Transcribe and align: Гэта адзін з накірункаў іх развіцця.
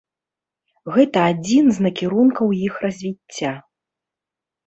Гэта 0.95 1.19
адзін 1.33 1.65
з 1.75 1.85
накірункаў 1.85 2.47
іх 2.67 2.73
развіцця. 2.87 3.51